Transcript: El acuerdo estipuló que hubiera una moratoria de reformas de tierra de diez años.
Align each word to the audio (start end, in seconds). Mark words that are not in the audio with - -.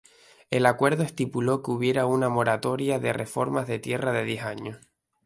El 0.49 0.65
acuerdo 0.65 1.03
estipuló 1.03 1.61
que 1.61 1.69
hubiera 1.69 2.07
una 2.07 2.27
moratoria 2.27 2.97
de 2.97 3.13
reformas 3.13 3.67
de 3.67 3.77
tierra 3.77 4.11
de 4.11 4.23
diez 4.23 4.41
años. 4.43 4.79